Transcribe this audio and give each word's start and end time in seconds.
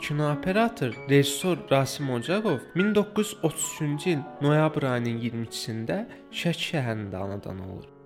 kinooperator, 0.00 0.94
rejissor 1.10 1.58
Rasim 1.70 2.10
Ocaqov 2.10 2.58
1933-cü 2.76 4.10
il 4.14 4.24
noyabr 4.44 4.88
ayının 4.94 5.20
22-sində 5.26 6.02
Şəki 6.30 6.72
şəhərində 6.72 7.22
anadan 7.26 7.62
olur. 7.66 7.97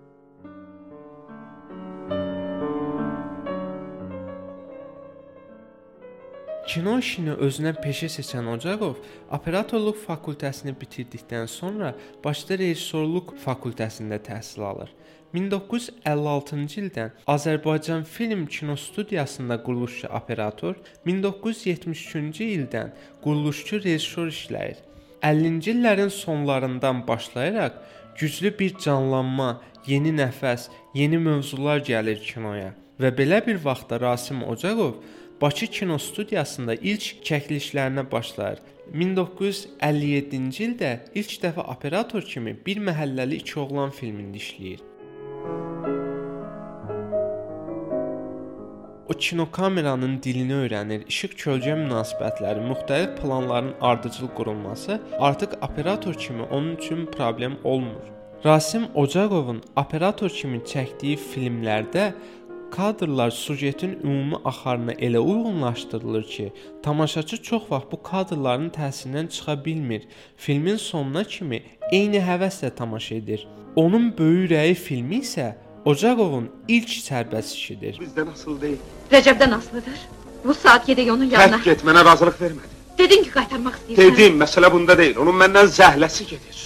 Kino 6.63 6.93
işini 7.03 7.33
özünə 7.43 7.73
peşə 7.83 8.07
seçən 8.13 8.47
Ocaqov 8.53 9.01
operatorluq 9.35 9.97
fakültəsini 10.05 10.75
bitirdikdən 10.79 11.49
sonra 11.51 11.89
Bakıda 12.25 12.59
rejissorluq 12.61 13.33
fakültəsində 13.45 14.21
təhsil 14.23 14.63
alır. 14.69 14.93
1956-cı 15.35 16.81
ildən 16.83 17.17
Azərbaycan 17.35 18.05
Film 18.05 18.47
Kino 18.47 18.77
Studiyasında 18.77 19.57
quruluşçu 19.63 20.09
operator, 20.09 20.77
1973-cü 21.07 22.47
ildən 22.59 22.93
quruluşçu 23.25 23.81
rejissor 23.83 24.31
işləyir. 24.31 24.77
50-ci 25.23 25.75
illərin 25.75 26.11
sonlarından 26.11 27.07
başlayaraq 27.09 27.83
güclü 28.19 28.55
bir 28.59 28.79
canlanma, 28.79 29.61
yeni 29.87 30.15
nəfəs, 30.15 30.69
yeni 30.95 31.19
mövzular 31.19 31.83
gəlir 31.83 32.23
kinoya 32.23 32.71
və 33.03 33.11
belə 33.19 33.41
bir 33.47 33.59
vaxtda 33.65 33.99
Rasim 34.01 34.43
Ocaqov 34.47 35.01
Bakı 35.43 35.67
Kino 35.67 35.99
Studiyasında 35.99 36.75
ilk 36.75 37.03
çəkilişlərinə 37.27 38.05
başlayır. 38.11 38.61
1957-ci 38.95 40.63
ildə 40.69 40.91
ilk 41.19 41.33
dəfə 41.43 41.65
operator 41.73 42.23
kimi 42.23 42.53
Bir 42.67 42.79
məhəlləli 42.79 43.41
iki 43.43 43.59
oğlan 43.59 43.91
filmində 43.91 44.39
işləyir. 44.39 44.85
O 49.11 49.19
kino 49.19 49.49
kameranın 49.51 50.21
dilini 50.23 50.61
öyrənir, 50.63 51.09
işıq-kölgə 51.11 51.75
münasibətləri, 51.83 52.63
müxtəlif 52.71 53.19
planların 53.19 53.75
ardıcıl 53.81 54.31
qurulması 54.39 55.01
artıq 55.19 55.59
operator 55.63 56.15
kimi 56.15 56.43
onun 56.43 56.77
üçün 56.77 57.07
problem 57.07 57.59
olmur. 57.65 58.13
Rasim 58.45 58.87
Ocaqovun 58.95 59.61
operator 59.77 60.31
kimi 60.31 60.59
çəkdiyi 60.67 61.15
filmlərdə 61.15 62.09
kadrlar 62.77 63.31
sujetin 63.31 63.99
ümumi 64.05 64.37
axarına 64.45 64.93
elə 64.93 65.19
uyğunlaşdırılır 65.19 66.25
ki, 66.25 66.53
tamaşaçı 66.83 67.43
çox 67.43 67.63
vaxt 67.71 67.93
bu 67.93 68.03
kadrların 68.03 68.71
təsirindən 68.71 69.29
çıxa 69.29 69.65
bilmir. 69.65 70.03
Filmin 70.37 70.77
sonuna 70.77 71.25
kimi 71.25 71.63
eyni 71.93 72.21
həvəslə 72.29 72.75
tamaşa 72.75 73.15
edir. 73.15 73.47
Onun 73.77 74.19
böyük 74.19 74.51
rəyi 74.51 74.75
filmi 74.75 75.21
isə 75.27 75.53
Ocaqovun 75.85 76.49
ilk 76.69 76.89
sərbəst 76.89 77.57
işidir. 77.59 77.97
Bizdən 78.01 78.29
asıl 78.33 78.61
deyil. 78.61 78.77
Recep'den 79.13 79.51
aslıdır. 79.51 79.99
Bu 80.45 80.55
saat 80.55 80.87
gidiyor 80.87 81.17
onun 81.17 81.25
yanına. 81.25 81.57
Tərk 81.57 81.73
etmənə 81.77 82.05
razılıq 82.05 82.39
vermədi. 82.41 82.71
Dedin 82.99 83.25
ki 83.25 83.31
qaytarmaq 83.35 83.81
istəyirsən. 83.81 84.17
Dedim, 84.17 84.39
məsələ 84.43 84.73
bunda 84.73 84.97
deyil. 84.99 85.19
Onun 85.25 85.37
məndən 85.43 85.69
zəhləsi 85.79 86.29
gedir. 86.31 86.63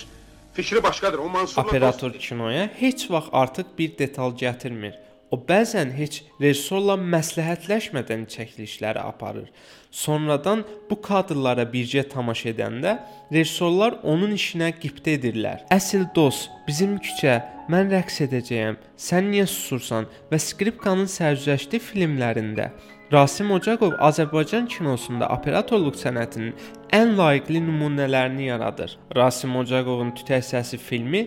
Fikri 0.53 0.83
başqadır. 0.83 1.19
O 1.19 1.29
Mansurla 1.29 1.69
Operator 1.69 2.13
kinoya 2.13 2.71
heç 2.77 3.11
vaxt 3.11 3.29
artıq 3.33 3.67
bir 3.79 3.99
detal 3.99 4.37
gətirmir. 4.45 5.06
O 5.37 5.39
bəzən 5.49 5.91
heç 5.93 6.23
rejissorla 6.41 6.95
məsləhətləşmədən 7.13 8.23
çəkilişləri 8.33 9.03
aparır. 9.03 9.51
Sonradan 9.91 10.63
bu 10.89 10.97
kadrlara 11.09 11.67
bircə 11.75 12.07
tamaşa 12.09 12.55
edəndə 12.55 12.95
rejissorlar 13.35 13.99
onun 14.13 14.33
işinə 14.39 14.71
qibtə 14.81 15.19
edirlər. 15.19 15.67
Əsl 15.77 16.07
dost, 16.17 16.49
bizim 16.69 16.97
küçə, 17.05 17.37
mən 17.73 17.93
rəqs 17.93 18.23
edəcəyəm. 18.29 18.81
Sən 19.09 19.29
niyə 19.35 19.45
susursan 19.51 20.09
və 20.31 20.41
skripkanın 20.41 21.11
sərgüzəşti 21.19 21.83
filmlərində 21.85 22.71
Rasim 23.13 23.53
Ocaqov 23.55 23.99
Azərbaycan 24.03 24.65
kinosunda 24.73 25.29
operatorluq 25.37 25.99
sənətinin 26.01 26.55
ən 26.97 27.13
layiqli 27.19 27.61
nümunələrini 27.67 28.49
yaradır. 28.49 28.97
Rasim 29.15 29.53
Ocaqovun 29.61 30.15
Tütək 30.17 30.49
səsi 30.49 30.81
filmi 30.81 31.27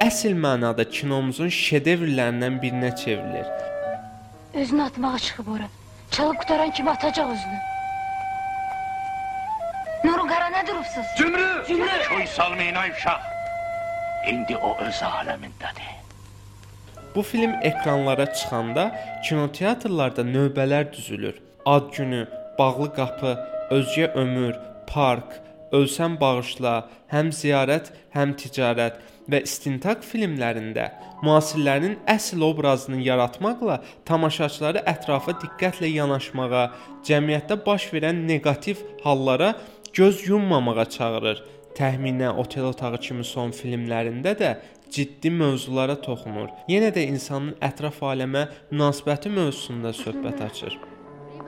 əsl 0.00 0.34
mənada 0.36 0.84
kinomuzun 0.96 1.48
şedevrlərindən 1.48 2.58
birinə 2.62 2.90
çevrilir. 2.96 3.46
Özünü 4.54 4.82
atmağa 4.82 5.18
çıxıb 5.18 5.48
ora. 5.48 5.68
Çalıb 6.10 6.36
qutaran 6.36 6.70
kimi 6.70 6.90
atacaq 6.90 7.30
özünü. 7.32 7.58
Nurun 10.04 10.28
qara 10.28 10.48
nə 10.48 10.66
durubsuz? 10.66 11.06
Cümrü! 11.18 11.64
Cümrü! 11.68 11.88
Köy 12.08 12.26
salmayın 12.26 12.74
ay 12.74 12.90
uşaq. 12.90 13.20
İndi 14.30 14.56
o 14.56 14.76
öz 14.78 14.94
aləmindədir. 14.94 15.92
Bu 17.14 17.22
film 17.22 17.54
ekranlara 17.62 18.32
çıxanda 18.32 18.84
kinoteatrlarda 19.28 20.22
növbələr 20.22 20.92
düzülür. 20.92 21.34
Ad 21.64 21.96
günü, 21.96 22.28
Bağlı 22.58 22.94
qapı, 22.94 23.38
Özgə 23.70 24.12
ömür, 24.12 24.54
Park, 24.86 25.40
Ölsən 25.74 26.20
bağışla, 26.20 26.74
həm 27.10 27.32
ziyarət, 27.34 27.90
həm 28.14 28.36
ticarət 28.38 29.00
və 29.30 29.42
istintaq 29.46 30.04
filmlərində 30.06 30.90
müasirlərin 31.26 31.96
əsl 32.10 32.44
obrazını 32.46 33.00
yaratmaqla 33.02 33.80
tamaşaçıları 34.06 34.84
ətrafa 34.92 35.34
diqqətlə 35.42 35.90
yanaşmağa, 35.90 36.64
cəmiyyətdə 37.08 37.58
baş 37.66 37.90
verən 37.94 38.22
neqativ 38.28 38.84
hallara 39.04 39.54
göz 39.96 40.26
yummamağa 40.28 40.88
çağırır. 40.96 41.42
Təxminə 41.76 42.30
Otel 42.40 42.64
otağı 42.64 43.00
kimi 43.04 43.24
son 43.24 43.50
filmlərində 43.52 44.32
də 44.38 44.54
ciddi 44.90 45.30
mövzulara 45.30 45.98
toxunur. 46.00 46.48
Yenə 46.72 46.92
də 46.94 47.04
insanın 47.10 47.52
ətraf 47.68 48.00
aləmə 48.12 48.46
münasibəti 48.70 49.32
mövzusunda 49.34 49.92
söhbət 49.96 50.40
açır. 50.48 50.78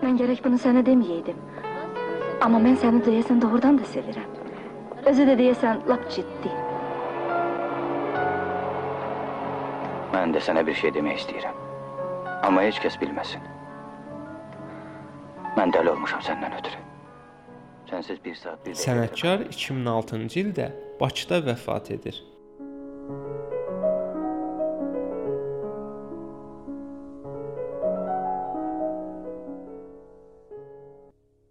Mən 0.03 0.21
gərək 0.21 0.45
bunu 0.45 0.61
sənə 0.61 0.85
deməyəydim. 0.87 1.68
Amma 2.45 2.61
mən 2.63 2.77
səni 2.79 3.01
deyəsən 3.03 3.41
doğrudan 3.43 3.81
da 3.81 3.87
sevirəm. 3.91 4.35
Özü 5.11 5.25
də 5.27 5.35
deyəsən 5.41 5.81
lap 5.91 6.05
ciddi. 6.15 6.53
Mən 10.13 10.35
də 10.37 10.43
sənə 10.47 10.63
bir 10.67 10.79
şey 10.79 10.95
demək 10.95 11.25
istəyirəm. 11.25 11.59
Amma 12.47 12.63
heç 12.63 12.79
kəs 12.85 12.99
bilməsin. 13.03 13.43
Mən 15.59 15.75
dəli 15.75 15.91
olmuşam 15.91 16.23
səndən 16.23 16.55
ötürü. 16.61 16.85
Sənsiz 17.91 18.23
bir 18.25 18.39
saat 18.39 18.63
bir 18.67 18.79
Sənətkar 18.79 19.49
2006-cı 19.49 20.43
ildə 20.45 20.71
Bakıda 21.01 21.43
vəfat 21.51 21.91
edir. 21.97 22.23